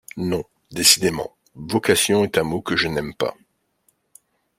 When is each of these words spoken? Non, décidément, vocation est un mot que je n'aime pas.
Non, 0.17 0.43
décidément, 0.71 1.37
vocation 1.53 2.23
est 2.23 2.39
un 2.39 2.43
mot 2.43 2.63
que 2.63 2.75
je 2.75 2.87
n'aime 2.87 3.13
pas. 3.13 3.35